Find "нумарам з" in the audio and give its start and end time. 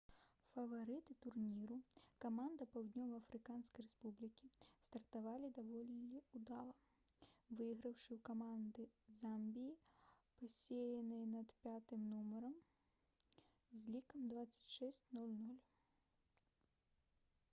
12.17-13.85